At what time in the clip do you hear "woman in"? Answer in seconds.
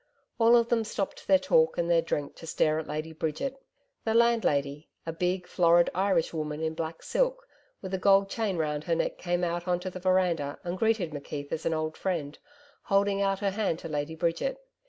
6.33-6.73